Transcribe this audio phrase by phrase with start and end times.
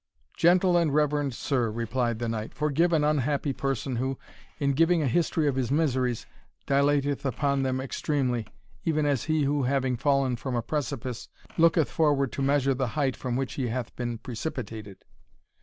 [0.35, 4.17] "Gentle and reverend sir," replied the knight, "forgive an unhappy person, who,
[4.57, 6.25] in giving a history of his miseries,
[6.65, 8.47] dilateth upon them extremely,
[8.83, 13.15] even as he who, having fallen from a precipice, looketh upward to measure the height
[13.15, 15.05] from which he hath been precipitated."